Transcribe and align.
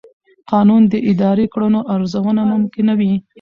قانون 0.51 0.81
د 0.91 0.93
اداري 1.09 1.45
کړنو 1.53 1.79
ارزونه 1.93 2.41
ممکنوي. 2.53 3.13